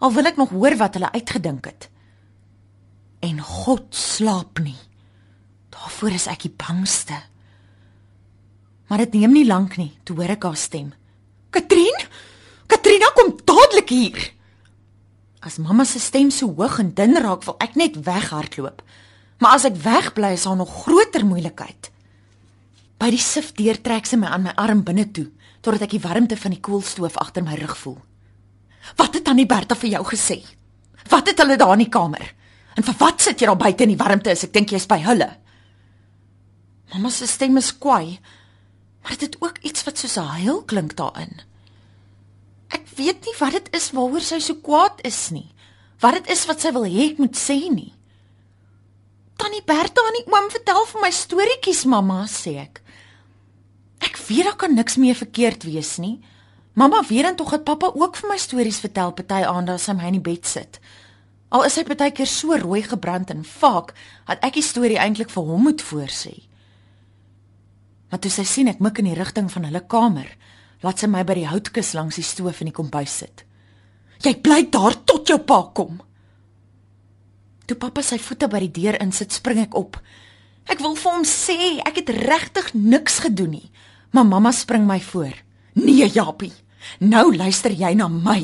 Al 0.00 0.14
wil 0.14 0.30
ek 0.30 0.38
nog 0.40 0.54
hoor 0.54 0.76
wat 0.80 0.96
hulle 0.96 1.10
uitgedink 1.12 1.68
het. 1.68 1.88
En 3.22 3.40
God 3.42 3.90
slaap 3.94 4.62
nie. 4.62 4.78
Daarvoor 5.74 6.14
is 6.16 6.28
ek 6.30 6.46
die 6.46 6.54
bangste. 6.54 7.18
Maar 8.88 9.04
dit 9.04 9.18
neem 9.20 9.34
nie 9.36 9.46
lank 9.46 9.76
nie, 9.76 9.92
toe 10.04 10.16
hoor 10.16 10.32
ek 10.32 10.46
haar 10.48 10.58
stem. 10.58 10.92
Katrien? 11.54 12.06
Katrina 12.68 13.10
kom 13.16 13.34
dadelik 13.44 13.92
hier. 13.92 14.20
As 15.44 15.58
mamma 15.62 15.84
se 15.86 16.00
stem 16.02 16.32
so 16.34 16.50
hoog 16.56 16.78
en 16.82 16.94
dun 16.96 17.18
raak, 17.20 17.44
wil 17.46 17.56
ek 17.62 17.76
net 17.78 17.98
weghardloop. 18.06 18.82
Maar 19.38 19.54
as 19.58 19.64
ek 19.68 19.78
wegbly, 19.82 20.32
is 20.34 20.46
daar 20.48 20.56
nog 20.58 20.82
groter 20.82 21.24
moeilikheid. 21.26 21.90
By 22.98 23.10
die 23.14 23.22
sif 23.22 23.52
deur 23.54 23.78
trek 23.80 24.06
sy 24.06 24.18
my 24.18 24.30
aan 24.34 24.48
my 24.48 24.54
arm 24.58 24.82
binne 24.86 25.06
toe, 25.14 25.28
totdat 25.62 25.86
ek 25.86 25.94
die 25.94 26.02
warmte 26.02 26.36
van 26.36 26.54
die 26.54 26.62
koelstoof 26.62 27.18
agter 27.22 27.44
my 27.46 27.54
rug 27.60 27.76
voel. 27.78 27.98
Wat 28.98 29.14
het 29.14 29.24
Tannie 29.24 29.46
Bertha 29.46 29.76
vir 29.78 29.92
jou 29.98 30.04
gesê? 30.10 30.40
Wat 31.08 31.28
het 31.30 31.38
hulle 31.38 31.58
daar 31.60 31.76
in 31.76 31.84
die 31.84 31.92
kamer? 31.92 32.34
En 32.74 32.86
vir 32.86 32.96
wat 32.98 33.22
sit 33.22 33.40
jy 33.40 33.50
daar 33.50 33.60
buite 33.60 33.84
in 33.86 33.92
die 33.94 34.00
warmte 34.00 34.32
as 34.32 34.44
ek 34.46 34.54
dink 34.54 34.72
jy's 34.74 34.88
by 34.90 34.98
hulle? 35.04 35.28
Mamma 36.92 37.10
se 37.12 37.26
stem 37.28 37.58
is 37.60 37.72
kwaai, 37.76 38.18
maar 39.02 39.16
dit 39.16 39.26
het 39.28 39.36
ook 39.42 39.58
iets 39.62 39.84
wat 39.84 39.98
soos 39.98 40.16
'n 40.16 40.42
huil 40.42 40.62
klink 40.64 40.96
daarin. 40.96 41.42
Ek 42.70 42.84
weet 42.96 43.24
nie 43.24 43.34
wat 43.38 43.52
dit 43.52 43.68
is 43.74 43.90
waaroor 43.90 44.20
sy 44.20 44.38
so 44.38 44.54
kwaad 44.54 45.00
is 45.04 45.30
nie. 45.30 45.50
Wat 46.00 46.14
dit 46.14 46.30
is 46.30 46.46
wat 46.46 46.60
sy 46.60 46.72
wil 46.72 46.84
hê 46.84 47.10
ek 47.12 47.18
moet 47.18 47.36
sê 47.36 47.68
nie. 47.70 47.94
Tannie 49.38 49.62
Bertha 49.62 50.02
en 50.02 50.16
die 50.18 50.26
oom 50.26 50.48
vertel 50.50 50.84
vir 50.90 51.02
my 51.04 51.10
storieetjies, 51.14 51.84
mamma, 51.86 52.24
sê 52.26 52.56
ek. 52.64 52.80
Ek 54.02 54.18
weet 54.26 54.48
daar 54.48 54.58
kan 54.58 54.74
niks 54.74 54.98
meer 54.98 55.18
verkeerd 55.18 55.66
wees 55.68 55.96
nie. 56.02 56.18
Mamma 56.78 57.04
weet 57.06 57.26
dan 57.26 57.38
tog 57.38 57.54
dat 57.54 57.64
pappa 57.66 57.92
ook 57.94 58.18
vir 58.18 58.32
my 58.32 58.38
stories 58.38 58.80
vertel 58.82 59.14
party 59.14 59.44
aande 59.46 59.78
as 59.78 59.86
hy 59.90 59.94
my 59.98 60.10
in 60.10 60.18
die 60.18 60.26
bed 60.26 60.46
sit. 60.46 60.80
Al 61.54 61.64
is 61.64 61.78
hy 61.78 61.84
partykeer 61.88 62.28
so 62.28 62.58
rooi 62.58 62.82
gebrand 62.84 63.30
en 63.32 63.46
vaak, 63.46 63.94
dat 64.28 64.42
ek 64.44 64.58
die 64.58 64.66
storie 64.66 64.98
eintlik 65.00 65.30
vir 65.32 65.46
hom 65.48 65.64
moet 65.70 65.82
voorsê. 65.82 66.34
Maar 68.10 68.20
toe 68.24 68.32
sy 68.32 68.44
sien 68.48 68.68
ek 68.70 68.82
mik 68.84 69.00
in 69.00 69.08
die 69.10 69.16
rigting 69.16 69.48
van 69.52 69.68
hulle 69.68 69.84
kamer, 69.86 70.28
laat 70.84 71.00
sy 71.00 71.08
my 71.10 71.22
by 71.26 71.38
die 71.38 71.48
houtkus 71.48 71.94
langs 71.96 72.18
die 72.20 72.26
stoof 72.26 72.60
in 72.62 72.70
die 72.70 72.76
kombuis 72.76 73.16
sit. 73.22 73.44
Jy 74.24 74.34
bly 74.42 74.64
daar 74.72 74.98
tot 75.06 75.30
jou 75.30 75.38
pa 75.46 75.62
kom. 75.74 76.00
Toe 77.68 77.76
pappa 77.76 78.00
sy 78.00 78.16
voete 78.16 78.48
by 78.48 78.62
die 78.64 78.72
deur 78.80 78.96
insit, 79.02 79.34
spring 79.36 79.60
ek 79.60 79.76
op. 79.76 79.98
Ek 80.72 80.80
wil 80.80 80.96
vir 80.96 81.12
hom 81.12 81.26
sê 81.28 81.76
ek 81.84 82.00
het 82.00 82.12
regtig 82.16 82.72
niks 82.74 83.20
gedoen 83.24 83.58
nie. 83.58 83.68
Maar 84.16 84.24
mamma 84.24 84.52
spring 84.56 84.86
my 84.88 84.96
voor. 85.04 85.36
Nee, 85.76 86.08
Japie. 86.08 86.52
Nou 87.04 87.28
luister 87.36 87.74
jy 87.76 87.92
na 87.98 88.08
my. 88.08 88.40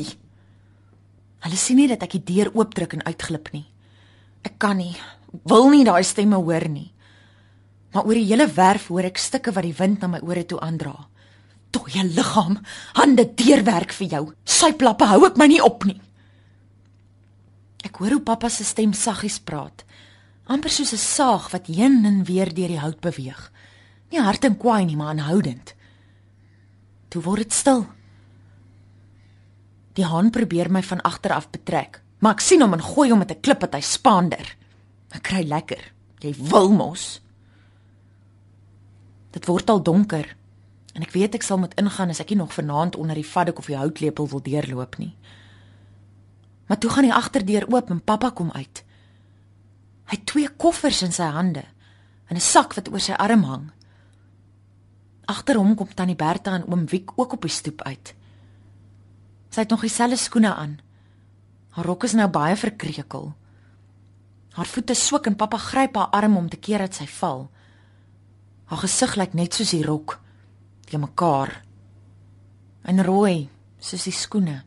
Hulle 1.45 1.57
sien 1.57 1.79
nie 1.81 1.89
dat 1.89 2.05
ek 2.05 2.19
die 2.19 2.25
deur 2.35 2.51
oopdruk 2.53 2.93
en 2.97 3.05
uitglip 3.05 3.49
nie. 3.53 3.65
Ek 4.45 4.59
kan 4.61 4.77
nie, 4.77 4.93
wil 5.49 5.71
nie 5.73 5.85
daai 5.87 6.03
stemme 6.05 6.37
hoor 6.37 6.67
nie. 6.69 6.91
Maar 7.93 8.05
oor 8.05 8.17
die 8.19 8.29
hele 8.29 8.45
werf 8.51 8.89
hoor 8.93 9.09
ek 9.09 9.21
stukke 9.21 9.53
wat 9.55 9.65
die 9.65 9.75
wind 9.77 10.01
na 10.03 10.11
my 10.11 10.21
ore 10.21 10.45
toe 10.45 10.61
aandra. 10.61 10.93
Toe 11.73 11.85
liggaam, 12.03 12.59
hande 12.93 13.25
deurwerk 13.35 13.93
vir 13.93 14.07
jou. 14.07 14.23
Suiplappe 14.45 15.07
hou 15.09 15.25
ek 15.25 15.37
my 15.37 15.47
nie 15.49 15.61
op 15.63 15.85
nie. 15.85 15.97
Ek 17.95 18.01
hoor 18.03 18.17
hoe 18.17 18.25
pappa 18.27 18.49
se 18.51 18.65
stem 18.67 18.91
saggies 18.91 19.37
praat, 19.39 19.85
amper 20.51 20.67
soos 20.69 20.91
'n 20.91 20.99
saag 20.99 21.45
wat 21.53 21.67
heen 21.71 22.03
en 22.03 22.25
weer 22.27 22.51
deur 22.51 22.67
die 22.67 22.83
hout 22.83 22.99
beweeg. 22.99 23.51
Nie 24.11 24.19
hard 24.19 24.43
en 24.43 24.57
kwaai 24.57 24.83
nie, 24.85 24.97
maar 24.97 25.15
aanhoudend. 25.15 25.73
Toe 27.07 27.21
word 27.21 27.47
dit 27.47 27.53
stil. 27.53 27.87
Die 29.93 30.03
haan 30.03 30.29
probeer 30.29 30.69
my 30.69 30.83
van 30.83 31.01
agter 31.01 31.31
af 31.31 31.49
betrek, 31.49 32.01
maar 32.19 32.33
ek 32.33 32.41
sien 32.41 32.61
hom 32.61 32.73
en 32.73 32.83
gooi 32.83 33.09
hom 33.09 33.19
met 33.19 33.31
'n 33.31 33.41
klip 33.41 33.61
wat 33.61 33.73
hy 33.73 33.81
spaander. 33.81 34.55
Ek 35.11 35.23
kry 35.23 35.47
lekker. 35.47 35.93
Jy 36.19 36.35
wil 36.37 36.71
mos. 36.71 37.21
Dit 39.31 39.45
word 39.45 39.69
al 39.69 39.83
donker 39.83 40.35
en 40.93 41.01
ek 41.01 41.11
weet 41.11 41.35
ek 41.35 41.43
sal 41.43 41.57
moet 41.57 41.79
ingaan 41.79 42.09
as 42.09 42.19
ek 42.19 42.29
nie 42.29 42.37
nog 42.37 42.53
vanaand 42.53 42.95
onder 42.95 43.15
die 43.15 43.23
vaddoek 43.23 43.57
of 43.57 43.65
die 43.65 43.77
houtlepel 43.77 44.27
wil 44.27 44.41
deurloop 44.41 44.97
nie. 44.97 45.15
Maar 46.65 46.77
toe 46.77 46.89
gaan 46.89 47.07
die 47.07 47.13
agterdeur 47.13 47.67
oop 47.69 47.89
en 47.89 48.03
pappa 48.03 48.29
kom 48.29 48.51
uit. 48.51 48.83
Hy 50.05 50.17
het 50.17 50.25
twee 50.25 50.49
koffers 50.49 51.01
in 51.05 51.13
sy 51.13 51.29
hande 51.33 51.63
en 52.29 52.35
'n 52.35 52.41
sak 52.41 52.73
wat 52.73 52.89
oor 52.89 52.99
sy 52.99 53.13
arm 53.13 53.43
hang. 53.43 53.71
Agter 55.25 55.57
hom 55.57 55.75
kom 55.75 55.93
tannie 55.93 56.15
Bertha 56.15 56.53
en 56.55 56.67
oom 56.67 56.85
Wiek 56.85 57.11
ook 57.15 57.33
op 57.33 57.41
die 57.41 57.49
stoep 57.49 57.81
uit. 57.81 58.15
Sy 59.49 59.59
het 59.59 59.69
nog 59.69 59.81
dieselfde 59.81 60.17
skoene 60.17 60.53
aan. 60.53 60.79
Haar 61.69 61.85
rok 61.85 62.03
is 62.03 62.13
nou 62.13 62.27
baie 62.27 62.55
verkrekel. 62.55 63.33
Haar 64.55 64.65
voete 64.65 64.93
swik 64.93 65.25
en 65.27 65.35
pappa 65.35 65.57
gryp 65.57 65.95
haar 65.95 66.07
arm 66.07 66.37
om 66.37 66.49
te 66.49 66.57
keer 66.57 66.79
dat 66.79 66.95
sy 66.95 67.07
val. 67.07 67.49
Haar 68.65 68.77
gesig 68.77 69.15
lyk 69.15 69.33
net 69.33 69.53
soos 69.53 69.73
die 69.75 69.83
rok, 69.83 70.19
die 70.89 70.97
mekaar. 70.97 71.63
En 72.83 73.03
rooi, 73.03 73.49
soos 73.79 74.03
die 74.03 74.13
skoene. 74.15 74.63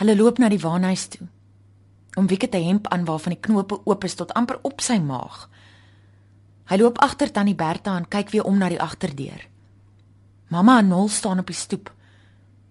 Hulle 0.00 0.16
loop 0.16 0.38
na 0.40 0.48
die 0.48 0.60
waanhuis 0.60 1.10
toe. 1.12 1.26
Om 2.16 2.26
wie 2.26 2.38
het 2.40 2.54
'n 2.54 2.64
hemp 2.64 2.88
aan 2.88 3.04
waarvan 3.04 3.32
die 3.32 3.40
knope 3.40 3.80
oop 3.84 4.04
is 4.04 4.14
tot 4.14 4.32
amper 4.32 4.58
op 4.62 4.80
sy 4.80 4.98
maag. 4.98 5.48
Hy 6.64 6.76
loop 6.76 6.98
agter 6.98 7.30
tannie 7.32 7.54
Bertha 7.54 7.96
en 7.96 8.08
kyk 8.08 8.30
weer 8.30 8.44
om 8.44 8.58
na 8.58 8.68
die 8.68 8.80
agterdeur. 8.80 9.48
Mamma 10.48 10.78
en 10.78 10.88
Nol 10.88 11.08
staan 11.08 11.38
op 11.38 11.46
die 11.46 11.54
stoep. 11.54 11.92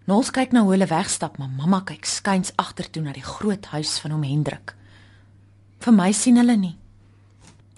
Nol 0.06 0.24
kyk 0.24 0.52
na 0.52 0.62
hoe 0.62 0.72
hulle 0.72 0.88
wegstap, 0.88 1.38
maar 1.38 1.50
mamma 1.50 1.82
kyk 1.82 2.06
skuins 2.06 2.52
agtertoe 2.56 3.04
na 3.04 3.12
die 3.12 3.24
groot 3.24 3.66
huis 3.66 4.00
van 4.00 4.12
hom 4.12 4.24
Hendrik. 4.24 4.76
Vir 5.80 5.94
my 5.94 6.12
sien 6.12 6.38
hulle 6.38 6.58
nie. 6.58 6.78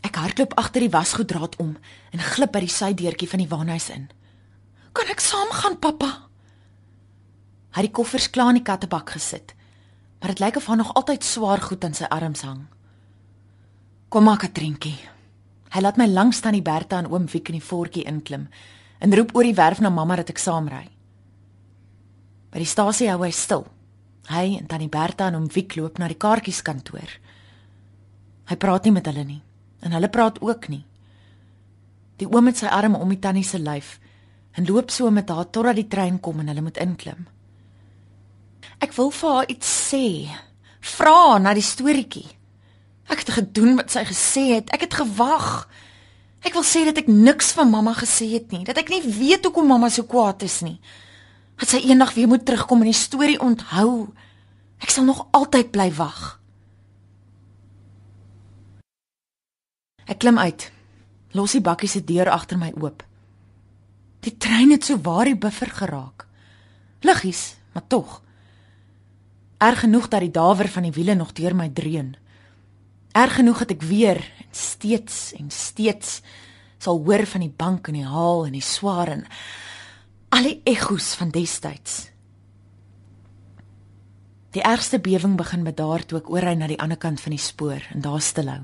Ek 0.01 0.15
hardloop 0.15 0.53
agter 0.57 0.79
die 0.79 0.89
wasgoeddraad 0.89 1.55
om 1.61 1.77
en 2.11 2.19
glip 2.19 2.51
by 2.51 2.59
die 2.59 2.73
sydeurtjie 2.73 3.29
van 3.29 3.39
die 3.39 3.49
waanhuis 3.49 3.89
in. 3.89 4.09
"Kan 4.93 5.07
ek 5.07 5.19
saamgaan, 5.19 5.79
pappa?" 5.79 6.30
Het 7.71 7.87
die 7.87 7.95
koffers 7.95 8.29
klaar 8.29 8.51
in 8.51 8.59
die 8.59 8.67
kattebak 8.67 9.13
gesit. 9.15 9.55
Maar 10.19 10.33
dit 10.33 10.43
lyk 10.43 10.59
of 10.59 10.67
hy 10.67 10.75
nog 10.75 10.93
altyd 10.93 11.23
swaar 11.23 11.61
goed 11.63 11.83
aan 11.83 11.95
sy 11.97 12.05
arms 12.11 12.43
hang. 12.45 12.65
Kom 14.11 14.27
maar, 14.27 14.37
Katrientjie. 14.37 14.99
Hy 15.71 15.79
laat 15.79 15.95
my 15.97 16.05
langs 16.11 16.41
tannie 16.43 16.61
Bertha 16.61 16.99
en 16.99 17.07
oom 17.07 17.29
Wiek 17.31 17.47
in 17.47 17.55
die 17.55 17.63
voetjie 17.63 18.03
inklim 18.03 18.49
en 19.01 19.15
roep 19.15 19.31
oor 19.35 19.47
die 19.47 19.55
werf 19.55 19.79
na 19.79 19.89
mamma 19.89 20.17
dat 20.19 20.33
ek 20.33 20.41
saamry. 20.41 20.83
By 22.51 22.59
die 22.59 22.67
stasie 22.67 23.07
hou 23.09 23.21
hy 23.23 23.31
stil. 23.31 23.63
Hy 24.27 24.57
en 24.59 24.67
tannie 24.67 24.91
Bertha 24.91 25.29
en 25.31 25.39
oom 25.39 25.47
Wiek 25.55 25.77
loop 25.79 25.97
na 25.97 26.11
die 26.11 26.19
kaartjieskantoor. 26.19 27.15
Hy 28.51 28.57
praat 28.59 28.85
nie 28.85 28.95
met 28.99 29.07
hulle 29.07 29.23
nie 29.25 29.41
en 29.81 29.95
hulle 29.95 30.11
praat 30.13 30.37
ook 30.43 30.67
nie. 30.69 30.83
Die 32.21 32.27
oom 32.29 32.51
het 32.51 32.59
sy 32.59 32.69
arm 32.69 32.99
om 32.99 33.09
die 33.09 33.21
tannie 33.23 33.47
se 33.47 33.57
lyf 33.57 33.95
en 34.59 34.67
loop 34.67 34.91
so 34.91 35.09
met 35.09 35.31
haar 35.31 35.47
totdat 35.49 35.79
die 35.79 35.87
trein 35.87 36.19
kom 36.19 36.43
en 36.43 36.51
hulle 36.51 36.67
moet 36.67 36.77
inklim. 36.83 37.25
Ek 38.81 38.95
wil 38.97 39.11
vir 39.13 39.35
haar 39.35 39.49
iets 39.53 39.71
sê. 39.91 40.05
Vra 40.81 41.37
na 41.39 41.53
die 41.53 41.65
storieetjie. 41.65 42.27
Ek 43.11 43.21
het 43.21 43.33
gedoen 43.35 43.75
wat 43.77 43.93
sy 43.93 44.03
gesê 44.07 44.45
het. 44.55 44.71
Ek 44.73 44.87
het 44.87 44.97
gewag. 45.01 45.67
Ek 46.41 46.55
wil 46.57 46.65
sê 46.65 46.83
dat 46.87 46.97
ek 46.97 47.09
niks 47.11 47.51
van 47.53 47.69
mamma 47.69 47.93
gesê 47.93 48.31
het 48.33 48.49
nie, 48.49 48.63
dat 48.65 48.79
ek 48.81 48.89
nie 48.89 49.03
weet 49.05 49.45
hoekom 49.45 49.67
mamma 49.69 49.91
so 49.93 50.07
kwaad 50.09 50.41
is 50.47 50.61
nie. 50.65 50.79
Dat 51.61 51.69
sy 51.69 51.83
eendag 51.85 52.15
weer 52.17 52.29
moet 52.31 52.45
terugkom 52.47 52.81
en 52.81 52.89
die 52.89 52.97
storie 52.97 53.37
onthou. 53.37 54.09
Ek 54.81 54.89
sal 54.89 55.05
nog 55.05 55.27
altyd 55.37 55.69
bly 55.75 55.91
wag. 55.99 56.39
Ek 60.09 60.17
klim 60.23 60.41
uit. 60.41 60.65
Los 61.37 61.53
die 61.53 61.61
bakkie 61.63 61.87
se 61.91 62.01
deur 62.01 62.31
agter 62.33 62.57
my 62.57 62.71
oop. 62.81 63.05
Die 64.25 64.33
trein 64.33 64.73
het 64.73 64.89
so 64.89 64.97
waar 65.05 65.29
die 65.29 65.37
buffer 65.37 65.69
geraak. 65.69 66.25
Liggies, 67.05 67.55
maar 67.73 67.85
tog. 67.87 68.19
Erg 69.61 69.83
genoeg 69.83 70.07
dat 70.09 70.23
die 70.23 70.33
dawer 70.33 70.67
van 70.73 70.87
die 70.87 70.95
wiele 70.95 71.13
nog 71.15 71.35
deur 71.37 71.53
my 71.55 71.69
dreun. 71.69 72.15
Erg 73.13 73.35
genoeg 73.37 73.59
het 73.61 73.75
ek 73.75 73.83
weer 73.85 74.21
steeds 74.49 75.35
en 75.37 75.51
steeds 75.53 76.21
sal 76.81 76.97
hoor 77.05 77.27
van 77.29 77.43
die 77.45 77.53
bank 77.53 77.91
en 77.91 77.99
die 77.99 78.07
haal 78.07 78.47
en 78.47 78.55
die 78.57 78.65
swaar 78.65 79.11
en 79.13 79.27
al 80.33 80.47
die 80.49 80.61
ekko's 80.65 81.11
van 81.19 81.29
destyds. 81.29 82.07
Die 84.57 84.63
ergste 84.65 84.97
bewing 84.99 85.35
begin 85.37 85.61
bedaar 85.63 86.07
toe 86.09 86.17
ek 86.23 86.31
oorry 86.33 86.55
na 86.57 86.67
die 86.71 86.79
ander 86.81 86.97
kant 86.97 87.21
van 87.21 87.35
die 87.35 87.43
spoor 87.43 87.85
en 87.93 88.01
daar 88.01 88.23
stilhou. 88.23 88.63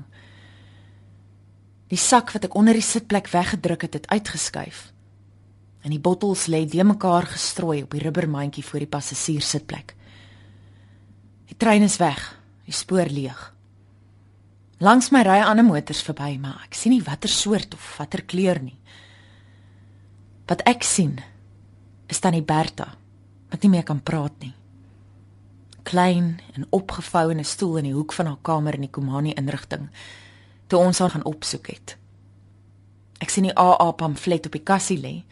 Die 1.88 2.00
sak 2.00 2.34
wat 2.34 2.48
ek 2.50 2.58
onder 2.58 2.74
die 2.74 2.84
sitplek 2.84 3.30
weggedruk 3.30 3.86
het, 3.86 3.94
het 3.94 4.10
uitgeskuif. 4.10 4.88
En 5.86 5.94
die 5.94 6.02
bottels 6.02 6.48
lê 6.50 6.64
de 6.66 6.84
mekaar 6.84 7.30
gestrooi 7.30 7.84
op 7.86 7.94
die 7.94 8.02
rubbermandjie 8.02 8.66
voor 8.66 8.82
die 8.82 8.90
passasierssitplek. 8.90 9.94
Die 9.94 9.97
trein 11.58 11.82
is 11.82 11.98
weg, 12.00 12.20
die 12.64 12.74
spoor 12.74 13.10
leeg. 13.10 13.38
Langs 14.78 15.10
my 15.10 15.24
ry 15.26 15.40
ander 15.42 15.66
motors 15.66 16.02
verby, 16.06 16.36
maar 16.38 16.62
ek 16.64 16.74
sien 16.78 16.94
nie 16.94 17.02
watter 17.02 17.30
soort 17.30 17.74
of 17.74 17.96
watter 17.98 18.22
kleur 18.22 18.60
nie. 18.62 18.78
Wat 20.48 20.62
ek 20.70 20.86
sien 20.86 21.18
is 22.08 22.22
tannie 22.22 22.42
Bertha 22.46 22.94
wat 23.48 23.62
nie 23.64 23.72
meer 23.72 23.84
kan 23.84 24.00
praat 24.04 24.34
nie. 24.40 24.54
klein 25.88 26.40
en 26.52 26.66
opgevou 26.70 27.30
in 27.30 27.38
'n 27.38 27.44
stoel 27.44 27.76
in 27.76 27.84
die 27.84 27.94
hoek 27.94 28.12
van 28.12 28.26
haar 28.26 28.42
kamer 28.42 28.74
in 28.74 28.80
die 28.80 28.90
Komani 28.90 29.32
inrigting 29.32 29.88
toe 30.66 30.78
ons 30.78 30.98
haar 30.98 31.10
gaan 31.10 31.24
opsoek 31.24 31.66
het. 31.66 31.96
Ek 33.18 33.30
sien 33.30 33.48
die 33.48 33.58
AA 33.58 33.90
pamflet 33.92 34.46
op 34.46 34.52
die 34.52 34.62
kassie 34.62 34.98
lê. 35.00 35.24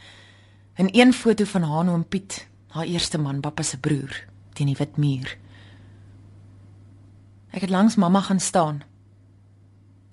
En 0.74 0.88
een 0.92 1.12
foto 1.12 1.44
van 1.44 1.62
haar 1.62 1.88
oom 1.88 2.04
Piet, 2.04 2.46
haar 2.68 2.84
eerste 2.84 3.18
man, 3.18 3.40
pappa 3.40 3.62
se 3.62 3.78
broer, 3.78 4.26
teen 4.52 4.66
die 4.66 4.76
wit 4.78 4.96
muur. 4.96 5.36
Ek 7.56 7.64
het 7.64 7.72
langs 7.72 7.96
mamma 7.96 8.20
gaan 8.20 8.40
staan. 8.40 8.82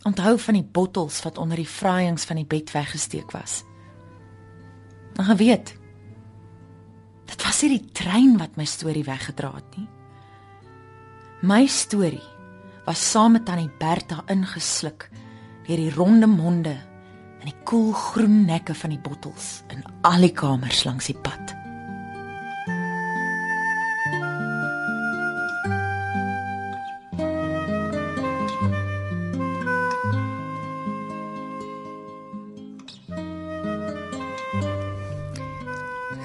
Onthou 0.07 0.37
van 0.39 0.55
die 0.55 0.63
bottels 0.63 1.19
wat 1.23 1.37
onder 1.37 1.59
die 1.59 1.67
vraaiings 1.67 2.23
van 2.25 2.39
die 2.39 2.47
bed 2.47 2.71
weggesteek 2.71 3.31
was. 3.35 3.63
Maar 5.15 5.25
geweet, 5.25 5.73
dit 7.25 7.43
was 7.43 7.61
nie 7.61 7.75
die 7.75 7.91
trein 7.91 8.37
wat 8.39 8.55
my 8.55 8.65
storie 8.65 9.03
weggedra 9.03 9.51
het 9.55 9.75
nie. 9.75 9.87
My 11.43 11.65
storie 11.67 12.23
was 12.85 13.03
saam 13.11 13.35
met 13.35 13.45
tannie 13.45 13.71
Bertha 13.79 14.23
ingesluk 14.31 15.09
deur 15.67 15.79
die 15.79 15.91
ronde 15.91 16.27
monde 16.27 16.77
en 17.39 17.47
die 17.47 17.59
koel 17.67 17.91
groen 17.91 18.45
nekke 18.47 18.75
van 18.75 18.95
die 18.95 18.99
bottels 19.03 19.63
in 19.71 19.83
al 20.07 20.23
die 20.23 20.31
kamers 20.31 20.83
langs 20.87 21.11
die 21.11 21.19
pad. 21.19 21.62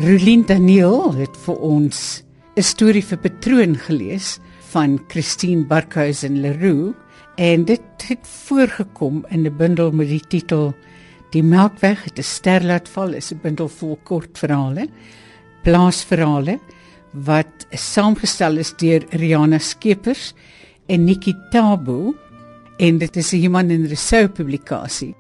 Rulien 0.09 0.41
Daniel 0.49 1.11
het 1.19 1.35
vir 1.45 1.59
ons 1.61 2.23
'n 2.57 2.63
storie 2.65 3.03
vir 3.05 3.19
patroon 3.19 3.75
gelees 3.77 4.39
van 4.73 4.97
Christine 5.09 5.67
Barkhuizen 5.69 6.41
Leroux 6.41 6.95
en 7.37 7.65
dit 7.65 7.83
het 8.09 8.25
voorgekom 8.25 9.27
in 9.29 9.45
'n 9.45 9.57
bundel 9.57 9.93
met 9.93 10.09
die 10.09 10.25
titel 10.29 10.73
Die 11.33 11.43
Melkweg 11.43 12.05
het 12.05 12.19
'n 12.19 12.23
ster 12.23 12.65
laat 12.65 12.89
val 12.89 13.13
is 13.13 13.33
'n 13.33 13.41
bundel 13.43 13.69
vol 13.69 13.99
kortverhale, 14.03 14.89
plaasverhale 15.63 16.59
wat 17.13 17.67
saamgestel 17.71 18.57
is 18.57 18.73
deur 18.77 19.05
Riana 19.11 19.59
Skeepers 19.59 20.33
en 20.87 21.05
Nikki 21.05 21.35
Tabo 21.51 22.15
en 22.79 22.99
dit 22.99 23.17
is 23.17 23.33
'n 23.33 23.41
Human 23.41 23.71
en 23.71 23.87
Resou 23.87 24.29
publikasie. 24.29 25.15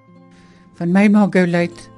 Van 0.74 0.92
my 0.92 1.08
Margolite 1.08 1.97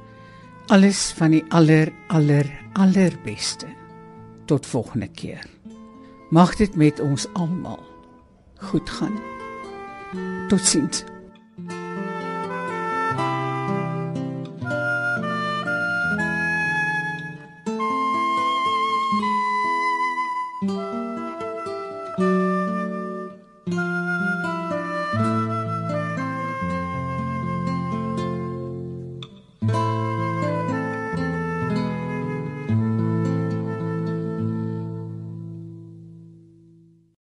alles 0.71 1.13
van 1.19 1.33
die 1.35 1.43
aller 1.51 1.91
aller 2.07 2.47
allerbeste. 2.73 3.67
Tot 4.47 4.67
volgende 4.67 5.09
keer. 5.09 5.43
Mag 6.31 6.55
dit 6.57 6.77
met 6.79 7.01
ons 7.01 7.27
almal 7.33 7.83
goed 8.71 8.91
gaan. 8.91 9.19
Totsiens. 10.49 11.03